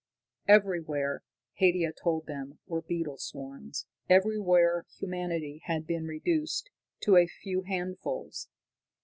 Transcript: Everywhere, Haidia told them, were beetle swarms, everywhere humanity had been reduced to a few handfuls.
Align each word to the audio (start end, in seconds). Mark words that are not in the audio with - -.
Everywhere, 0.47 1.21
Haidia 1.59 1.93
told 1.93 2.25
them, 2.25 2.57
were 2.65 2.81
beetle 2.81 3.19
swarms, 3.19 3.85
everywhere 4.09 4.87
humanity 4.97 5.61
had 5.65 5.85
been 5.85 6.05
reduced 6.07 6.71
to 7.01 7.17
a 7.17 7.27
few 7.27 7.61
handfuls. 7.67 8.49